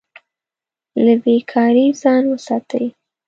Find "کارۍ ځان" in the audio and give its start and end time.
1.51-2.23